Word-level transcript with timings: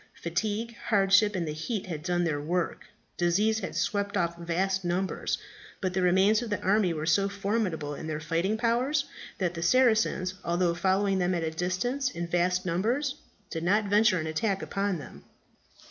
Fatigue, 0.19 0.75
hardship, 0.87 1.35
and 1.35 1.47
the 1.47 1.51
heat 1.53 1.85
had 1.85 2.01
done 2.01 2.23
their 2.23 2.41
work; 2.41 2.85
disease 3.17 3.59
had 3.59 3.75
swept 3.75 4.17
off 4.17 4.35
vast 4.35 4.83
numbers. 4.83 5.37
But 5.79 5.93
the 5.93 6.01
remains 6.01 6.41
of 6.41 6.49
the 6.49 6.59
army 6.61 6.91
were 6.91 7.05
so 7.05 7.29
formidable 7.29 7.93
in 7.93 8.07
their 8.07 8.19
fighting 8.19 8.57
powers 8.57 9.05
that 9.37 9.53
the 9.53 9.61
Saracens, 9.61 10.33
although 10.43 10.73
following 10.73 11.19
them 11.19 11.35
at 11.35 11.43
a 11.43 11.51
distance 11.51 12.09
in 12.09 12.25
vast 12.25 12.65
numbers, 12.65 13.13
did 13.51 13.63
not 13.63 13.85
venture 13.89 14.17
an 14.19 14.25
attack 14.25 14.63
upon 14.63 14.97
them. 14.97 15.23